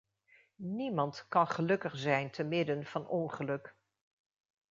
Niemand 0.61 1.25
kan 1.29 1.47
gelukkig 1.47 1.97
zijn 1.97 2.29
temidden 2.31 2.85
van 2.85 3.07
ongeluk. 3.07 3.75